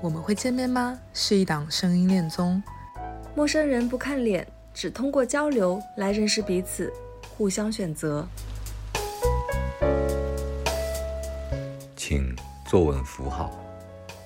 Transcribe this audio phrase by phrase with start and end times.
[0.00, 0.96] 我们会见面吗？
[1.12, 2.62] 是一档声音恋综，
[3.34, 6.92] 陌生人不看脸，只通过交流来认识彼此，
[7.36, 8.24] 互相选择。
[11.96, 12.32] 请
[12.64, 13.50] 坐稳扶好，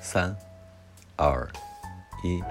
[0.02, 0.36] 三、
[1.16, 1.48] 二、
[2.22, 2.42] 一。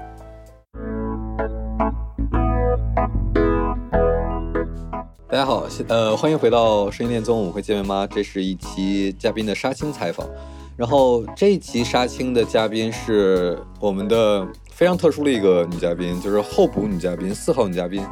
[5.29, 8.07] 大家好，呃，欢迎回到声音恋综，我们会见面吗？
[8.07, 10.27] 这是一期嘉宾的杀青采访。
[10.77, 18.03] 然后这一期杀青的嘉宾是我们的非常特殊的一个女嘉宾，就是候补女嘉宾四号女嘉宾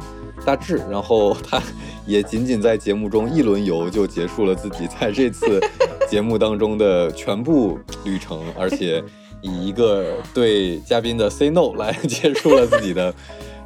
[0.44, 0.76] 大志。
[0.90, 1.60] 然后她
[2.06, 5.60] 也仅仅在节目中一轮游就结束了自己在这次
[6.08, 9.02] 节目当中的全部旅程，而且
[9.42, 13.12] 以一个对嘉宾的 say no 来结束了自己的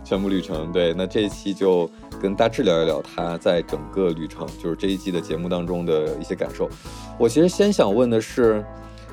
[0.05, 0.71] 全部旅程。
[0.71, 1.91] 对，那这一期就
[2.21, 6.69] 跟大志聊一聊他在整个旅程，就是这一季的节目当中的一些感受。
[7.19, 8.65] 我其实先想问的是。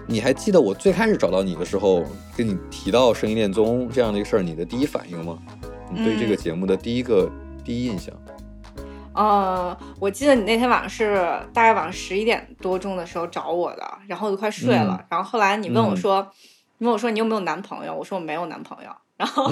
[0.08, 2.04] 你还记得我最开始找到你的时候，
[2.36, 5.38] 跟你提到《声音恋综》这样的一个事儿，你的第一反应吗？
[5.94, 7.32] 你对这个节目的第一个
[7.64, 8.14] 第一印象？
[9.14, 11.16] 呃，我记得你那天晚上是
[11.54, 15.06] 大概晚上十一点多钟的时候找我的，然后我就快睡了。
[15.08, 16.28] 然后后来你问我说，
[16.80, 17.96] 你问我说你有没有男朋友？
[17.96, 18.90] 我说我没有男朋友。
[19.16, 19.50] 然后，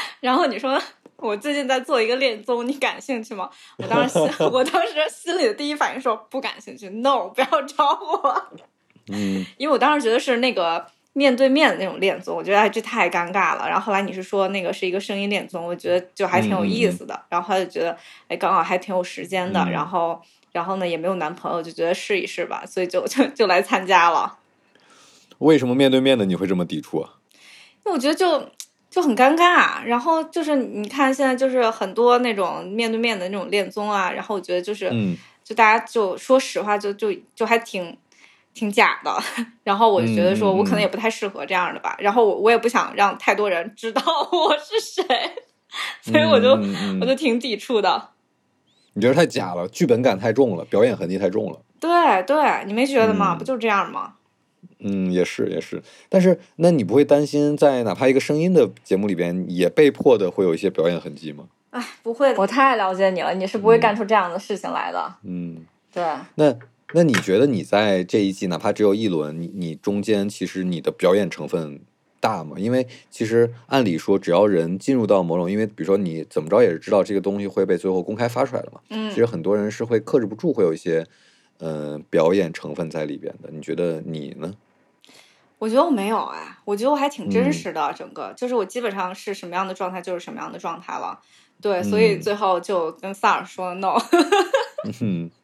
[0.20, 0.80] 然后你说
[1.16, 3.48] 我最近在做一个恋综，你感兴趣吗？
[3.76, 8.48] 我当时心，我当时心里的第一反应说不感兴趣，no， 不要找我。
[9.10, 13.66] 嗯，因为我当时觉得是那个面对面的那种恋综，我觉得哎这太尴尬了。
[13.66, 17.20] 然后后来你是说那个是一个声音恋综，我觉得就还挺有意思的。
[17.28, 17.96] 然后他就觉得
[18.28, 20.20] 哎刚好还挺有时间的，然后
[20.52, 24.38] 然后呢也没有男朋友，就觉得试一试吧，所以就就就来参加了。
[25.38, 27.14] 为什么面对面的你会这么抵触啊？
[27.86, 28.50] 因为我觉得就
[28.90, 29.82] 就很尴尬。
[29.84, 34.90] 然后就是你看现在就是很多那种面对面的那种恋综啊，然后我觉得就是
[35.42, 37.96] 就大家就说实话就就就还挺。
[38.54, 39.16] 挺假的，
[39.62, 41.94] 然后我就觉得说，我可能也不太适合这样的吧。
[42.00, 45.04] 然后我我也不想让太多人知道我是谁，
[46.02, 46.58] 所以我就
[47.00, 48.08] 我就挺抵触的。
[48.94, 51.60] 你觉得太假了，剧本感太重了，表演痕迹太重了。
[51.78, 51.88] 对
[52.24, 53.36] 对，你没觉得吗？
[53.38, 54.14] 不就是这样吗？
[54.80, 55.82] 嗯，也是也是。
[56.08, 61.48] 但是，那你不会担心在哪怕一个声音的节目里边，也被迫的会有一些表演痕迹吗？
[61.70, 65.14] 哎，不会，我太了解你了，你是不会干出这样的事情来的。
[65.24, 66.04] 嗯，对。
[66.36, 66.56] 那。
[66.94, 71.78] 那你觉得你在这一季哪怕只有一轮，你你中间其实你的表演成分
[72.18, 72.56] 大吗？
[72.58, 78.80] 因为其实按理说，只要人进入到某种，因为比如说你怎么着也是知道这个东西会被最后公开发出来的嘛。
[78.88, 79.10] 嗯。
[79.10, 81.06] 其实很多人是会克制不住，会有一些
[81.58, 83.50] 嗯表演成分在里边的。
[83.52, 84.54] 你觉得你呢？
[85.58, 91.18] 我觉得我没有哎，我觉得我还挺真实的，整个就是我基本上是什么样的状态就是什么样的状态了。
[91.60, 93.96] 对，所以最后就跟萨尔说 no。
[95.00, 95.30] 嗯。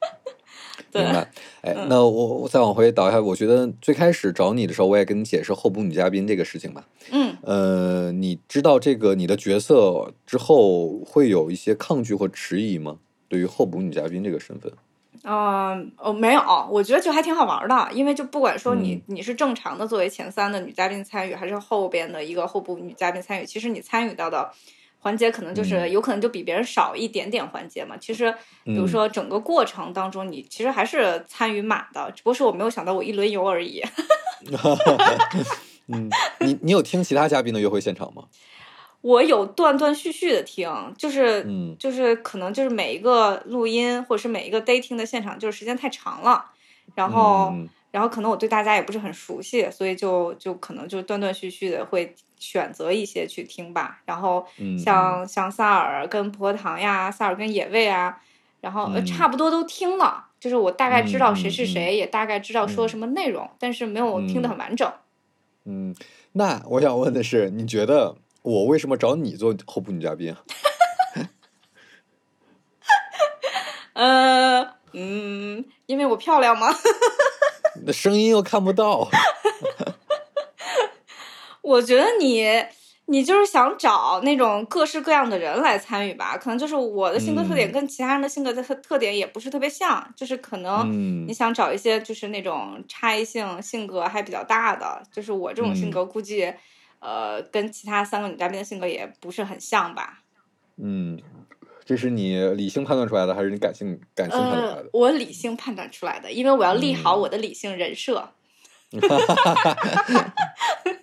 [0.92, 1.28] 明白，
[1.62, 6.84] 哎，那我我再往回倒一下，我觉得最开始找你的时候，我也跟你解释候补女嘉宾这个事情吧。
[7.10, 12.98] 嗯，呃，你知道这个你的角色之后，会有一些抗拒或迟疑吗？
[13.28, 14.72] 对于候补女嘉宾这个身份？
[15.24, 24.50] 嗯，哦，没有，我觉得就还挺好玩的，因为就不管说你你是正常的作为前三的女嘉宾参与，还是后边的一个候补女嘉宾参与，其实你参与到的。
[25.00, 27.94] 环节可能就是有可能就比别人少一点点环节嘛。
[28.00, 33.82] 其实，比如说整个过程当中，你其实还是参与满的，只不过是我没有想到我一轮游而已。
[35.88, 36.08] 嗯，
[36.40, 38.22] 你你有听其他嘉宾的约会现场吗？
[39.04, 40.66] 我有断断续续的听，
[40.96, 46.46] 就是嗯，就是可能就是每一个录音或者是每一个 dating 的现场，就是时间太长了，
[46.94, 47.52] 然后
[47.90, 52.14] 然后可能我对大家也不是很熟悉，所以就就可能就断断续续的会。
[52.36, 54.44] 选择一些去听吧，然后
[54.76, 58.20] 像像萨尔跟葡萄糖呀，萨尔跟野味啊，
[58.60, 64.92] 然后差不多都听了，就是我大概知道谁是谁，也大概知道说什么内容，但是没有听得很完整。
[65.64, 65.94] 嗯，
[66.32, 70.36] 那我想问的是，你觉得我为什么找你做候补女嘉宾？
[73.94, 74.60] 呃，
[74.92, 76.68] 嗯，因为我漂亮吗？
[77.86, 79.08] 那声音又看不到。
[81.62, 82.44] 我觉得你，
[83.06, 86.36] 你就是想找那种各式各样的人来参与吧？
[86.36, 96.52] 可能就是我的性格特点跟其他人的性格的特特点也不是特别像，就是可能你想找一些就是那种差异性性格还比较大的，就是我这种性格估计，
[97.04, 100.22] 呃，跟其他三个女嘉宾的性格也不是很像吧？
[100.78, 101.20] 嗯，
[101.84, 104.88] 这是你理性判断出来的，还是你感性感性判断出来的？
[104.92, 108.30] 我理性判断出来的，因为我要立好我的理性人设。
[109.02, 110.34] 哈哈哈！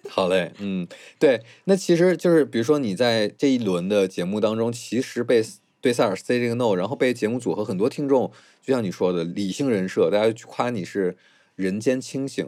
[0.09, 0.87] 好嘞，嗯，
[1.19, 5.43] 对，那其实就是，比如说你在这一轮的节目当中，其实被
[5.81, 8.31] 对塞尔 say 这个 no，然后被节目组和很多听众，
[8.61, 11.17] 就像你说的理性人设，大家去夸你是
[11.55, 12.47] 人间清醒，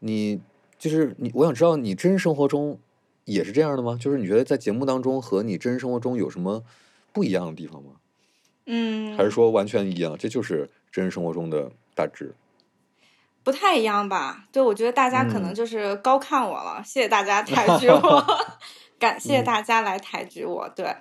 [0.00, 0.40] 你
[0.76, 2.80] 就是你，我想知道你真实生活中
[3.32, 3.96] 也是这样的吗？
[4.00, 6.62] 就是你觉得在节目当中和你真实生活中有什么
[7.12, 7.92] 不一样的地方吗？
[8.66, 10.16] 嗯，还是说完全一样？
[10.18, 12.34] 这就是真实生活中的大致。
[13.42, 14.44] 不太一样吧？
[14.52, 18.24] 对，我觉得大家可能就是高看我了，谢谢大家抬举 我，
[19.00, 20.68] 感谢大家来抬举我。
[20.76, 20.94] 对，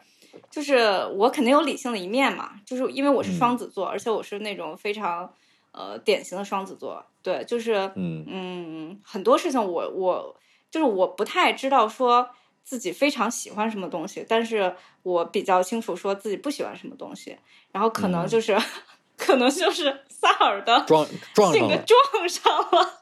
[0.49, 5.31] 就是我肯定有理性的一面嘛，就是因为我是双子座，而且我是那种非常
[5.73, 7.05] 呃典型的双子座。
[7.21, 10.35] 对，就是嗯嗯，很多事情我我
[10.71, 12.29] 就是我不太知道说
[12.63, 17.37] 自己非常喜欢什么东西，但是我比较清楚说自己不喜欢什么东西，
[17.71, 18.57] 然后可能就是
[19.17, 23.01] 可能就是萨尔的撞撞性格撞上了。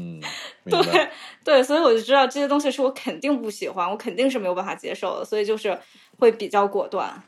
[0.00, 0.20] 嗯，
[0.64, 1.10] 对
[1.44, 5.78] 对，所以我就知道这些东西是我肯定不喜欢，我肯定是没有办法接受的，所以就是
[6.18, 7.22] 会比较果断。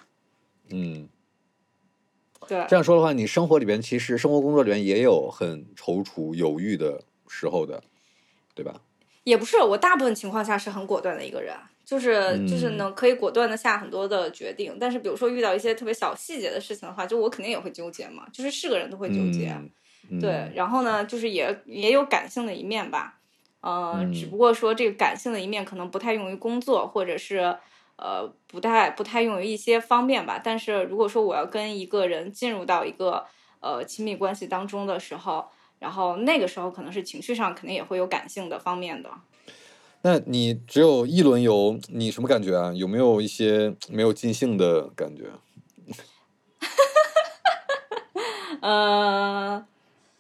[0.70, 1.08] 嗯。
[2.46, 7.82] 对，这样说的话，你生活里边其实生活工作里边也有很踌躇犹豫的时候的，
[8.54, 8.82] 对吧？
[9.24, 11.54] 也不是，我大部分情况下是很果断的一个人，
[11.84, 14.76] 就是就是嗯能可以果断的下很多的决定。
[14.78, 19.54] 但是比如说遇到一些特别小细节的事情的话，就我肯定也会纠结嘛，就是是个人都会纠结。
[20.20, 23.18] 对，然后呢，就是也也有感性的一面吧，
[23.62, 27.56] 呃，嗯只不过说这个感性的一面可能不太用于工作，或者是
[27.96, 30.38] 呃不太不太用于一些方面吧。
[30.44, 33.24] 但是如果说我要跟一个人进入到一个
[33.60, 35.48] 呃亲密关系当中的时候，
[35.78, 39.10] 然后那个时候可能是情绪上肯定也会有感性的方面的。
[40.02, 42.72] 那你只有一轮游，你什么感觉啊？
[42.74, 45.30] 有没有一些没有尽兴的感觉？
[48.60, 49.64] 呃，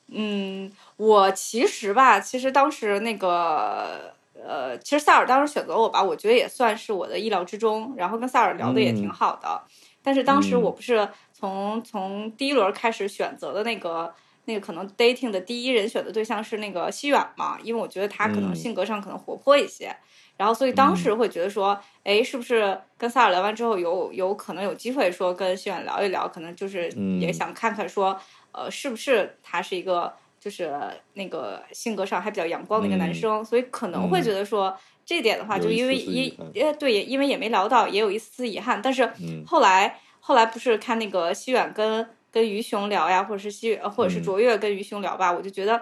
[0.08, 7.94] 嗯，我其实吧，其实当时那个，呃，其实萨尔当时选择我吧，我觉得也算是我的意料之中。
[7.96, 9.62] 然后跟萨尔聊的也挺嗯好的，
[10.02, 14.12] 但是当时嗯我不是从从第一轮开始选择的那个
[14.46, 18.54] 那个可能 dating 的第一人选的对象是那个西远嘛，因为我觉得他可能嗯。
[18.54, 19.94] 性格上可能活泼一些。
[20.36, 27.20] 然后，所以当时会觉得说，哎，是不是跟萨尔聊完之后有有可能有机会说跟西远聊一聊，可能就是嗯。
[27.20, 28.18] 也想看看说，
[28.52, 30.76] 呃，是不是他是一个就是
[31.14, 33.14] 那个性格上还比较阳光的一个男嗯。
[33.14, 34.24] 生，所以可能会嗯。
[34.24, 34.76] 觉得说
[35.06, 38.82] 这点的话，就因为也也对，也因为也没聊到，也有一丝丝遗憾。
[38.82, 39.44] 但是嗯。
[39.46, 45.80] 后来后来不是看那个西远跟跟于雄聊呀，或者是西呃或者是嗯卓越跟于雄聊吧，我就觉得。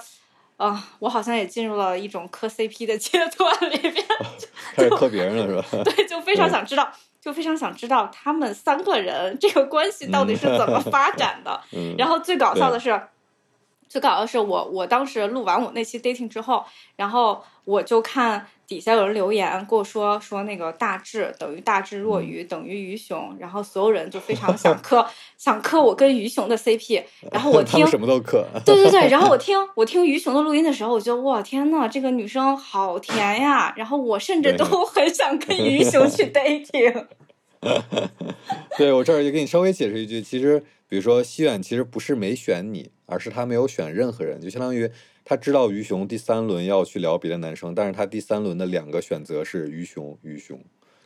[0.58, 3.94] 啊、我好像也进入了一种磕 CP 的阶段里边，
[4.76, 5.82] 开始磕别人了是吧？
[5.82, 6.88] 对，就非常想知道，
[7.20, 11.60] 就非常想知道他们三个人这个关系到底是怎么发展的。
[11.72, 12.90] 嗯，然后最搞笑的是，
[13.88, 16.64] 最搞笑的是我我当时录完我那期 dating 之后，
[16.94, 33.74] 然后我就看底下有人留言跟我说说那个大智等于大智若愚等于愚雄，然后所有人就非常想 磕想磕我跟愚雄的 CP，然后我 听都磕，对对对，然后我 听我听于雄的录音的时候，我就哇天呐，这个女生好甜呀！
[33.76, 37.04] 然后我甚至都很想跟愚雄去 dating。
[38.78, 44.90] 对我这儿也给你稍微解释一句，其实比如说西远其实不是没选你，而是他没有选任何人，就相当于
[45.24, 50.58] 他知道于雄第三轮要去聊别的男生，但是他第三轮的两个选择是于雄、于雄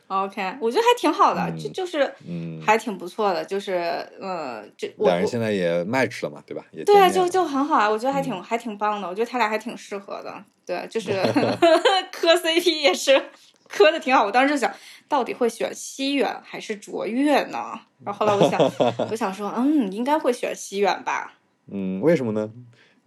[0.07, 3.73] ，OK，我觉得还挺好的，嗯就就是嗯，还挺不错的，就是
[4.19, 6.65] 呃，这我两人现在也 match 了嘛，对吧？
[6.71, 11.11] 也对啊，就就很好啊，我觉得还挺、嗯还挺棒的，我觉得他俩还挺适合的，对，就 是
[12.11, 13.21] 磕 CP 也是
[13.67, 14.73] 磕的挺好，我当时就想
[15.07, 17.79] 到底会选西远还是卓越呢？
[18.03, 18.59] 然后后来我想
[19.11, 21.33] 我想说，嗯，应该会选西远吧。
[21.69, 22.49] 嗯，为什么呢？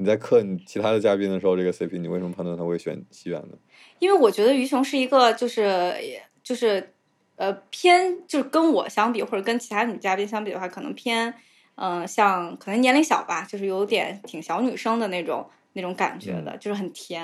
[0.01, 3.59] 你在磕你其他的嘉宾的时候，这个 CP 你为什么判断他会选西远呢？
[3.99, 5.95] 因为我觉得于琼是一个就是
[6.43, 6.95] 就是
[7.37, 11.29] 呃偏就是跟我相比或者跟其他女嘉宾相比的话，可能偏
[11.75, 17.23] 嗯、呃像可能年龄小吧，就是有点挺小女生的那种那种感觉的，就是很甜，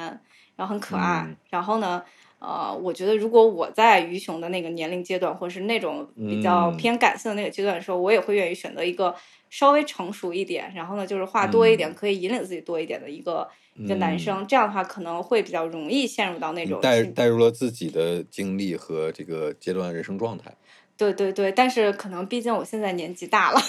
[0.54, 1.24] 然后很可爱。
[1.26, 2.02] 嗯然后呢，
[2.46, 9.14] 呃，我觉得如果我在于雄的那个年龄阶段，或者是那种比较嗯偏感性的那个阶段的时候，我也会愿意选择一个
[9.50, 13.48] 稍微成熟一点，然后呢，就是话多一点，嗯可以引领自己多一点的一个。
[13.78, 20.50] 一个男生，这样的话可能会比较容易陷入到那种带带入了自己的经历和这个阶段人生状态。
[20.96, 23.60] 对对对，但是可能毕竟我现在年纪大了，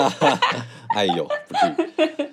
[0.96, 2.30] 哎呦，不至于。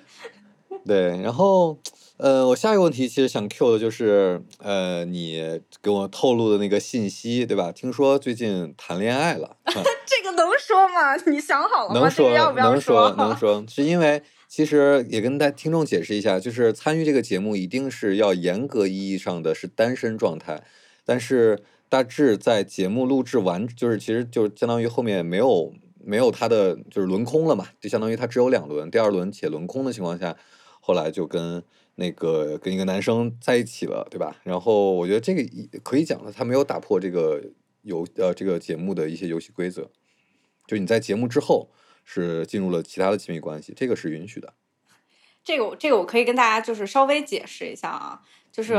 [0.87, 1.77] 对，然后
[2.23, 7.69] 呃，我下一个问题其实想 Q 的就是呃，你给我透露的那个信息，对吧？
[7.73, 9.73] 听说最近谈恋爱了，啊
[10.07, 11.17] 这个能说吗？
[11.29, 11.99] 你想好了吗？
[11.99, 20.63] 能说这个要不要能说能说， 是因为其实也跟大听众解释一下，就是参与这个节目一定是要严格意义上的是单身状态，
[21.03, 30.37] 但是大致在节目录制完，就是其实就相当于后面没有没有他的就是轮空了嘛，就相当于他只有两轮，第二轮且轮空的情况下，
[30.79, 31.61] 后来就跟
[31.95, 34.35] 那个跟一个男生在一起了，对吧？
[34.43, 35.43] 然后我觉得这个
[35.83, 37.41] 可以讲的，他没有打破这个
[37.83, 39.89] 游呃这个节目的一些游戏规则，
[40.65, 41.69] 就你在节目之后
[42.03, 44.53] 是进入了其他的亲密关系，这个是允许的。
[45.43, 48.21] 这个这个我可以跟大家就是稍微解释一下啊，
[48.51, 48.73] 就是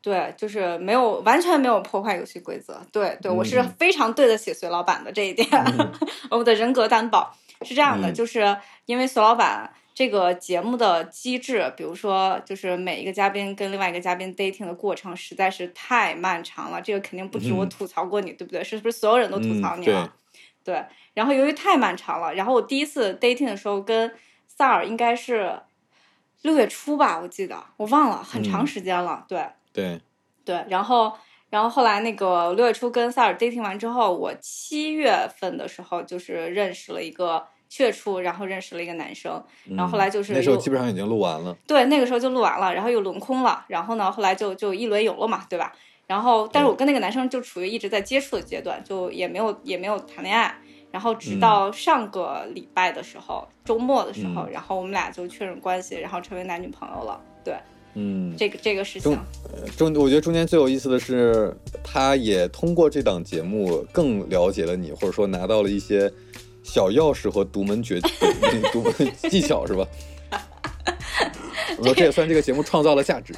[0.00, 5.46] 对，就是没有完全没有破坏游戏规则，对对，我是非常对得起隋老板的这一点，
[6.30, 7.36] 我的人格担保。
[7.62, 18.62] 是这样的，就是因为隋老板这个节目的机制，比如说就是每一个嘉宾跟另外一个嘉宾 dating 的过程实在是太漫长了，这个肯定不止我吐槽过你，对不对？
[18.62, 20.14] 是不是所有人都吐槽你了？
[20.62, 24.14] 对，然后由于太漫长了，然后我第一次 dating 的时候跟
[24.46, 25.58] 萨尔应该是。
[26.42, 29.24] 六月初吧，我记得我忘了，很长时间了。
[29.28, 30.00] 对对
[30.44, 31.12] 对，然后
[31.50, 39.42] 然后后来那个六月初跟萨尔 dating 完之后，我七月份的时候就是认识了一个七月初，然后认识了一个男生，
[39.76, 41.56] 然后后来就是那时候基本上已经录完了。
[41.66, 45.72] 对，那个时候就录完了，然后又轮空了，然后呢，后来就就一轮游了嘛，对吧？
[46.06, 50.56] 然后但是我跟那个男生就处于一直在接触的阶段，就也没有也没有谈恋爱。
[50.90, 57.20] 然后直到上个礼拜的时候，周末的时候，然后我们俩就确认关系，然后成为男女朋友了。
[57.44, 57.54] 对，
[57.92, 59.14] 嗯，这个这个事情，
[59.76, 66.10] 中我觉得中间最有意思的是，他也通过这档节目更了解了你，或者说拿到了一些
[66.62, 68.00] 小钥匙和独门绝
[68.72, 68.92] 独门
[69.30, 69.86] 技巧，是吧？
[71.78, 73.34] 我说这也算这个节目创造了价值。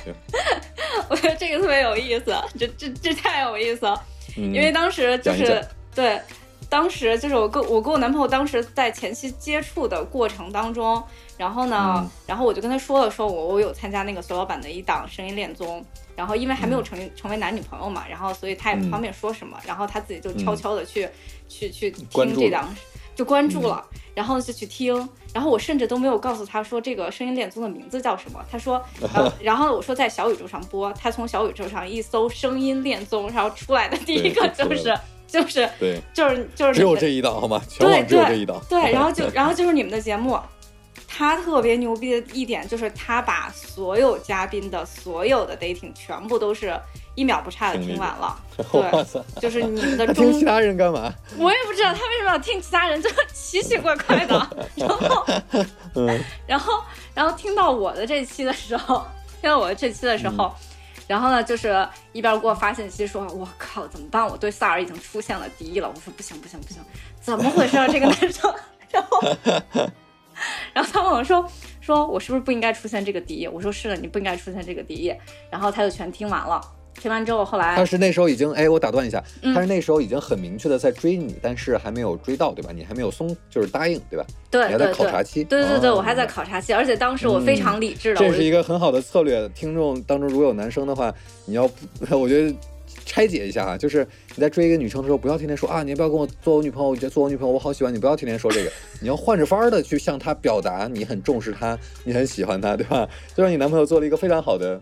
[1.09, 4.03] 我觉得这个特别有意思，这这这太有意思了，
[4.37, 6.21] 因为当时就是对。
[6.69, 11.03] 当时就是我跟我跟我男朋友当时在前期接触的过程当中，
[11.37, 15.85] 然后呢，然后我就跟他说了，说我我有参加那个隋老板的一档声音恋综，
[16.15, 21.09] 然后因为还没有成成为男女朋友嘛，然后所以他也不方便说什么，然后他自己就悄悄的去
[21.49, 22.73] 去去听这档，
[23.21, 23.85] 就关注了，
[24.15, 28.83] 然后就去听，然后我甚至都没有告诉他说这个声音恋综的名字叫什么，他说，
[29.43, 34.97] 然后我说在小宇宙上播，他从小宇宙上一搜声音恋综，然后出来的第一个就是。
[35.27, 37.62] 就是对，就是就是只有这一档好吗？
[37.69, 38.61] 全网只有这一档。
[38.69, 40.37] 对，然后就 然后就是你们的节目，
[41.07, 46.77] 他特别牛逼的一点就是他把所有嘉宾的所有的 dating 全部都是
[47.14, 48.38] 一秒不差的听完了。
[48.73, 50.07] 对，就是你们的。
[50.14, 51.12] 听其他人干嘛？
[51.38, 54.49] 我也不知道他为什么要听其他人，就奇奇怪怪的。
[54.76, 55.26] 然后，
[55.95, 56.83] 嗯，然后
[57.14, 59.07] 然后听到我的这期的时候，
[59.40, 60.55] 听到我的这期的时候。
[61.07, 64.25] 然后呢，就是一边给我发信息说：“我靠，怎么办？
[64.25, 66.81] 我对萨尔已经出现了敌意了。”我说：“不行，不行，不行，
[67.21, 67.88] 怎么回事啊？
[67.88, 68.55] 这个男生。”
[68.93, 69.21] 然后，
[70.73, 71.45] 然后他问我说
[71.83, 75.12] ：“说我是不是不应该出现这个敌意？”我说：“是的，你不应该出现这个敌意。”
[75.50, 76.61] 然后他就全听完了。
[77.00, 79.23] 听完之后，后来他是那时候已经哎，我打断一下，
[79.54, 82.71] 他是那时候已经很明确的在追你，但是还没有追到，对吧？
[82.75, 84.26] 你还没有松，就是答应，对吧？
[84.50, 85.42] 对，你还在考察期。
[85.45, 88.21] 对对对，我还在考察期，而且当时我非常理智的。
[88.21, 89.49] 这是一个很好的策略。
[89.54, 91.12] 听众当中如果有男生的话，
[91.47, 91.62] 你要
[92.11, 92.54] 我觉得
[93.07, 96.90] 拆解一下啊，就是你在追一个女生的时候，不要天天说啊，你要不要跟我做我女朋友？
[96.90, 103.09] 我觉得做我女朋友我好喜欢你，不要天天说这个，你要换着法儿的去向她表达你很重视她，你很喜欢她，对吧？
[103.35, 104.80] 就让你男朋友做了一个非常好的。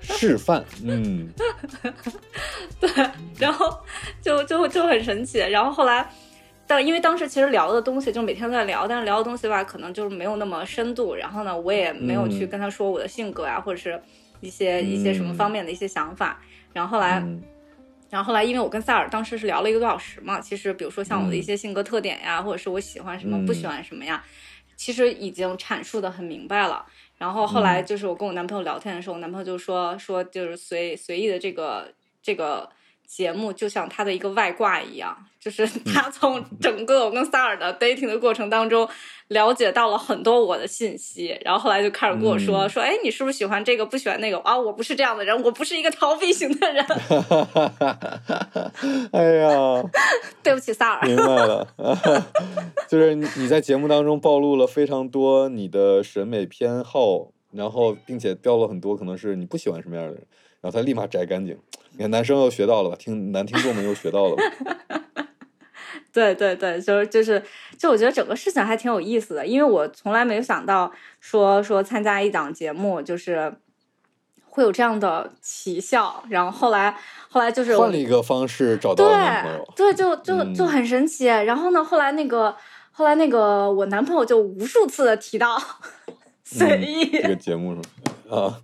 [0.00, 1.28] 示范， 嗯，
[2.80, 2.90] 对，
[3.38, 3.78] 然后
[4.20, 5.38] 就就就很神奇。
[5.38, 6.08] 然后后来，
[6.66, 11.14] 但因为当时其实聊的东西就每天在聊，但是聊的东西吧，可能就是没有那么深度。
[11.14, 14.00] 然后呢，我也没有去跟他说我的性格呀，或者是
[14.40, 16.40] 一些一些什么方面的一些想法。
[16.72, 17.22] 然后后来，
[18.10, 24.22] 然后后来，因为我跟塞尔当时是聊了一个多小时嘛，其实比如说像我的一些性格特点呀，或者是我喜欢什么不喜欢什么呀，
[24.76, 26.84] 其实已经阐述的很明白了。
[27.22, 32.68] 然后后来就是我跟我男朋友聊天的时候，我男朋友就说说就是随随意的这个这个
[33.14, 38.88] 节目就像他的一个外挂一样， 就是他从整个我跟萨尔的 dating 的过程当中
[39.28, 44.58] 了解到了很多我的信息，然后后来就开始跟我说说，哎，你是不是喜欢这个不喜欢那个啊？
[44.58, 46.82] 我不是这样的人，我不是一个逃避型的人。
[49.12, 49.82] 哎呀，
[50.42, 51.06] 对不起，萨尔。
[51.06, 51.68] 明白了，
[52.88, 60.22] 就是你在节目当中暴露了非常多你的审美偏好，然后并且掉了很多可能是你不喜欢什么样的人，
[60.62, 61.58] 然后他立马摘干净。
[61.92, 62.96] 你看男生又学到了吧？
[62.98, 64.42] 听男听众们又学到了吧？
[66.12, 67.42] 对对对，就是就是，
[67.78, 73.54] 就我觉得整个事情还挺有意思的，因为我从来没有想到说说参加一档节目就是
[74.44, 76.94] 会有这样的奇效，然后后来
[77.30, 81.24] 后来就是换了一个方式找到男朋友，对，就就就很神奇。
[81.26, 82.54] 然后呢，后来那个
[82.90, 85.58] 后来那个我男朋友就无数次的提到
[86.44, 87.76] 随意这个节目是
[88.28, 88.36] 吗？
[88.36, 88.60] 啊。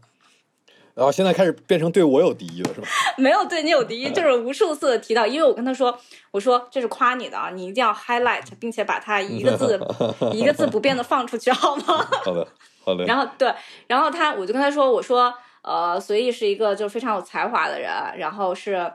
[0.99, 2.89] 然后现在开始变成对我有敌意了，是吧？
[3.17, 5.97] 没有对你有敌意，就是无数次的提到，因为我跟他说，
[6.33, 9.81] 我说这是夸你的啊，你一定要 highlight，并且把它一个字
[10.35, 12.05] 一个字不变的放出去，好吗？
[12.25, 12.47] 好的。
[12.85, 13.05] 好的。
[13.05, 13.55] 然后对，
[13.87, 18.93] 然后他我就跟他说，我说呃，随意是一个就非常有才华的人，然后是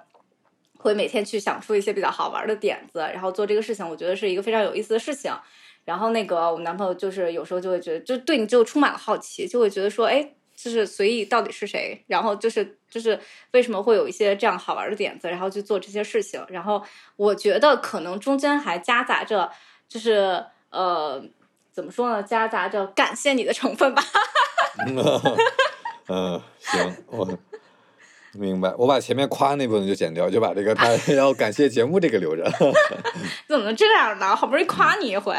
[0.80, 5.32] 会每天去想出一些比较好玩的点子，然后做这个事情，我觉得是一个非常有意思的事情。
[5.86, 12.01] 然后那个我男朋友就是有时候就会觉得，就对你就充满了好奇，就会觉得说，哎，就是随意到底是谁？
[12.08, 13.20] 然后就是就是
[13.51, 16.41] 为什么会有一些这样好玩的点子，然后去做这些事情？
[16.48, 16.82] 然后
[17.17, 19.51] 我觉得可能中间还夹杂着，
[19.89, 21.22] 就是呃，
[21.74, 22.24] 怎么说呢？
[22.24, 24.01] 夹杂着感谢你的成分吧。
[26.08, 27.38] 嗯，行，我
[28.32, 28.74] 明白。
[28.77, 32.50] 我把前面夸那部分就剪掉，就把这个他 要感谢节目这个留着。
[33.50, 34.34] 怎么能这样呢？
[34.34, 35.36] 好不容易夸你一回。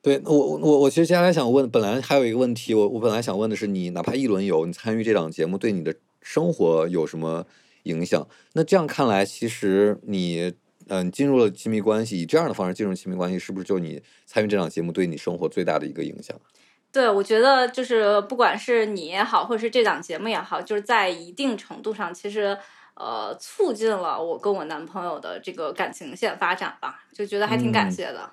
[0.00, 7.44] 对我我我其实接下来想问，本来还有一个问题，我我本来想问的是，你哪怕一轮游，你参与这档节目，对你的生活有什么
[7.82, 8.26] 影响？
[8.52, 10.54] 那这样看来，其实你
[10.86, 16.34] 嗯进入了亲密关系，以这样的方式进入亲密关系，是不是就你参与这档节目对你生活最大的一个影响？
[16.90, 22.56] 对，我觉得就是不管是你也好，或者是这档节目也好，就是在一定程度上，其实
[22.94, 28.20] 呃促进了我跟我男朋友的这个感情线发展吧，就觉得还挺感谢的。
[28.22, 28.30] 嗯，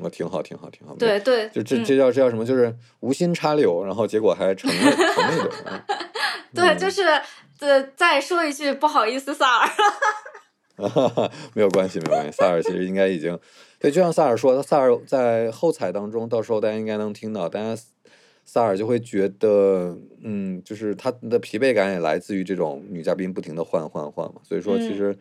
[0.00, 0.94] 我挺好，挺好，挺好。
[0.94, 2.44] 对对，就这这叫这叫什么？
[2.44, 5.50] 就是无心插柳，然后结果还成了 成那种。
[6.54, 7.02] 对，就是
[7.60, 9.68] 呃，再说一句不好意思，萨尔。
[11.52, 12.32] 没有关系，没有关系。
[12.32, 13.38] 萨尔其实应该已经
[13.78, 17.76] 对，就像萨尔说，萨尔在后采当中，到时候大家应该能听到，大家
[18.46, 25.12] 萨尔就会觉得，嗯，就是他的疲惫感也来自于这种女嘉宾不停的换换换嘛，所以说其实。
[25.12, 25.18] 嗯，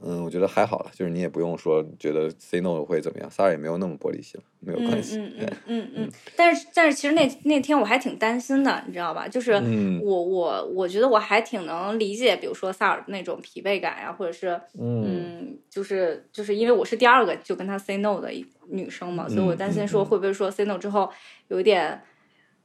[0.00, 5.18] 我觉得还好了，就是你也不用说觉得 say no 会怎么样，萨尔也没有那么玻璃心，没有关系。
[5.18, 6.10] 嗯嗯 嗯嗯。
[6.36, 9.26] 但是但是其实那那天我还挺担心的，你知道吧？
[9.26, 9.52] 就是
[10.02, 18.30] 我我我觉得我还挺能理解，比如说萨尔那种疲惫感呀，或者是嗯，就是就是因为我是第二个就跟他 say no 的
[18.68, 21.10] 女生嘛，所以我担心说会不会说 say no 之后
[21.48, 22.00] 有一点。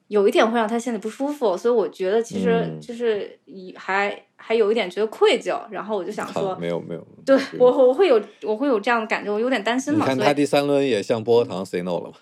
[0.08, 10.06] 有一点会让他心里不舒服，所以我觉得其实就是以还还有一点觉得愧疚，然后我就想说，没有没有，对我我会有我会有这样的感觉，我有点担心嘛。
[10.06, 12.16] 你看他第三轮也向波波糖 say no 了嘛？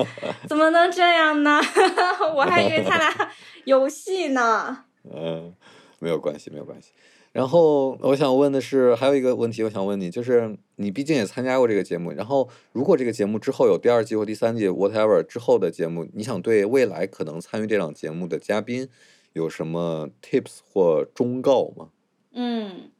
[0.48, 1.60] 怎么能这样呢？
[2.34, 3.30] 我还以为他俩
[3.64, 4.84] 有戏呢。
[5.12, 5.52] 嗯，
[5.98, 6.92] 没有关系，没有关系。
[7.34, 18.88] 然后我想问的是，还有一个问题，我想问你，就是你毕竟也参加过这个节目，然后如果这个节目之后有第二季或第三季，whatever 之后的节目，你想对未来可能参与这档节目的嘉宾
[19.32, 21.88] 有什么 tips 或忠告吗？
[22.34, 22.92] 嗯，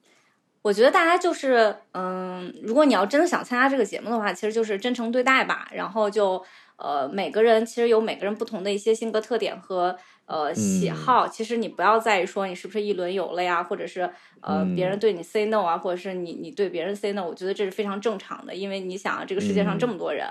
[0.62, 6.42] 我觉得大家就是，嗯，如果你要真的想参加这个节目的话，其实就是真诚对待吧，然后就，
[6.74, 9.96] 呃，每个人其实有每个人不同的一些性格特点和。
[10.26, 14.08] 呃，喜好其实你不要在意说你是不是一轮游了呀，或者是
[14.40, 20.26] 呃别人对你 say no 啊，或者是你你对别人 say no，我觉得这是非常正常的，因为你想啊，这个世界上这么多人，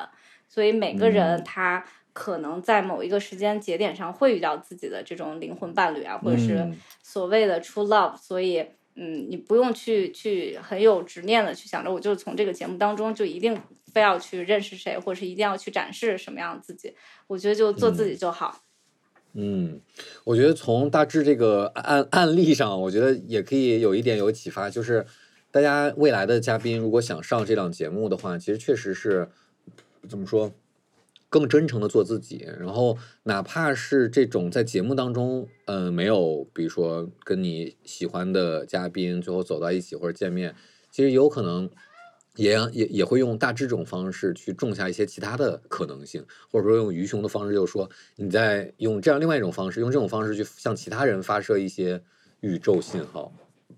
[0.49, 6.67] 所以每个人他可能在某一个时间节点上会遇到自己的这种灵魂伴侣啊，或者是
[7.01, 13.59] 所谓的 true love，所以嗯，你不用去去很有执念的去想着我就是从这个节目当中就一定
[13.91, 16.95] 非要去认识谁，或者是一定要去展示什么样的自己，
[17.27, 18.59] 我觉得就做自己就好。
[18.59, 18.72] 嗯，
[19.35, 19.81] 嗯
[20.25, 25.05] 我觉得从大致这个案案例上，我觉得也可以有一点有启发，就是
[25.51, 29.29] 大家未来的嘉宾如果想上这档节目的话，其实确实是
[30.07, 30.51] 怎么说，
[31.29, 40.55] 更真诚的做自己，然后哪怕是这种在节目当中，嗯，没有，比如说跟你喜欢的嘉宾最后走到一起或者见面，
[40.91, 41.69] 其实有可能。
[42.35, 52.01] 也也也会用大致这种方式去种下一些其他的可能性，或者说用鱼熊的方式，就是说你在用这样另外一种方式，用这种方式去向其他人发射一些
[52.41, 53.31] 宇宙信号。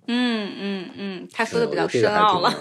[0.08, 2.54] 嗯嗯嗯，他说的比较深奥了。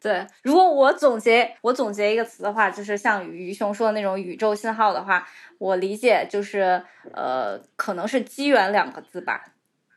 [0.00, 5.26] 对，如果我总结我总结一个词的话，就是像鱼熊说的那种宇宙信号的话，
[5.58, 9.44] 我理解就是呃，可能是机缘两个字吧。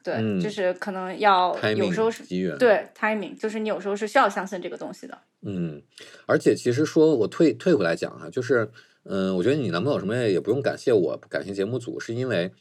[0.05, 2.23] 对，就是可能要有时候是
[2.59, 5.17] 对 timing，就是你有时候是需要相信这个东西的。
[5.41, 5.81] 嗯，
[6.27, 8.69] 而且其实说我退退回来讲哈，就是
[9.05, 12.51] 嗯，我觉得你男朋友什么也不用感谢我，感谢节目组，是因为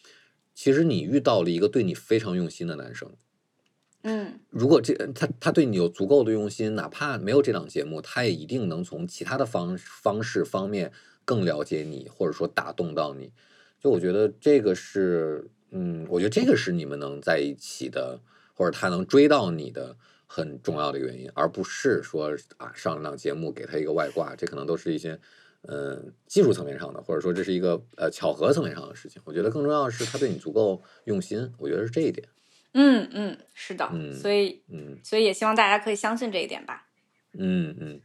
[0.54, 3.10] 其实你遇到了一个对你非常用心的男生。
[4.04, 10.90] 嗯，如果这他他对你有足够的用心，哪怕没有这档节目，他也一定能从其他的方方式方面
[11.26, 13.32] 更了解你，或者说打动到你。
[13.78, 15.50] 就我觉得这个是。
[15.76, 18.20] 嗯，我觉得这个是你们能在一起的，
[18.54, 25.18] 或者他能追到你的很重要的原因，而不是说啊上了档节目给他一个外挂，这可能都是一些
[25.62, 29.20] 嗯技术层面上的，或者说这是一个呃巧合层面上的事情。
[29.24, 32.28] 我觉得更重要的是他对你足够用心，我觉得是这一点。
[32.72, 36.86] 嗯嗯，是的，嗯，所以嗯，所以也希望大家可以相信这一点吧。
[37.36, 38.00] 嗯嗯，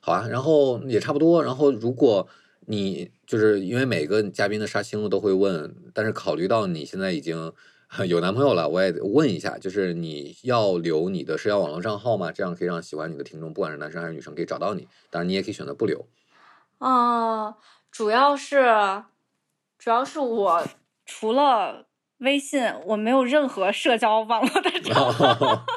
[0.00, 2.28] 好啊，然后也差不多，然后如果。
[2.66, 7.52] 你就是因为每个嘉宾的杀青都会问，但是考虑到你现在已经
[8.08, 12.32] 有男朋友了，我也问一下，就是你要留你的社交网络账号吗？
[12.32, 14.88] 这样可以让喜欢你的听众，不管是男生还是女生，可以找到你。
[15.10, 16.06] 当然，你也可以选择不留。
[16.78, 17.56] 啊，
[17.90, 19.04] 主要是
[19.78, 20.66] 主要是我
[21.06, 21.86] 除了
[22.18, 25.64] 微信，我没有任何社交网络的账号。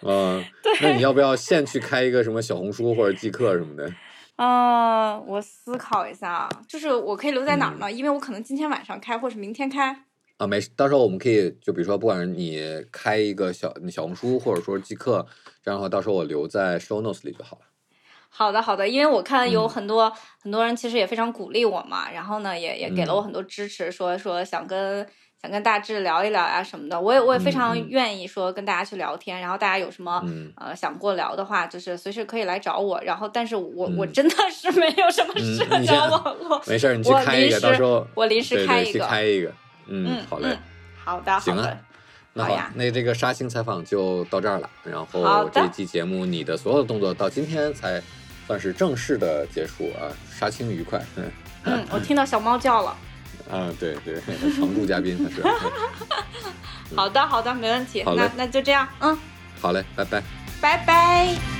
[0.06, 0.44] 嗯，
[0.80, 3.92] 那你要不要现去开一个什么小红书或者即刻什么的？
[4.38, 7.90] 嗯，我思考一下，就是我可以留在哪儿呢？
[7.90, 10.04] 因为我可能今天晚上开，或是明天开。
[10.36, 15.26] 啊，没事，到时候我们可以就比如说，不管是你开一个小小红书，或者说即刻，
[15.60, 17.62] 这样的话，到时候我留在 show notes 里就好了。
[18.28, 25.04] 好的，好的，因为我看有很多很多人其实也非常鼓励我嘛，然后呢，也也给了我很多支持，说说想跟。
[25.40, 29.40] 想跟大志聊一聊呀什么的，我也我也非常愿意说跟大家去聊天。
[29.40, 30.20] 然后大家有什么
[30.56, 33.00] 呃想过聊的话，就是随时可以来找我。
[33.02, 36.60] 然后，但是我我真的是没有什么社交网络。
[36.66, 39.52] 没事，你去开一个，到时候我临时开一个，开一个。
[39.86, 40.58] 嗯，好嘞。
[41.04, 41.78] 好的，行啊。
[42.32, 44.68] 那好，那这个杀青采访就到这儿了。
[44.82, 48.02] 然后这期节目你的所有的动作到今天才
[48.48, 51.00] 算是正式的结束啊，杀青愉快。
[51.62, 52.96] 嗯，我听到小猫叫了。
[53.50, 54.20] 啊，对对，
[54.56, 55.42] 常驻嘉宾他是。
[56.96, 58.02] 好的，好的，没问题。
[58.04, 59.16] 好那那就这样，嗯。
[59.60, 60.22] 好嘞，拜拜。
[60.60, 61.57] 拜拜。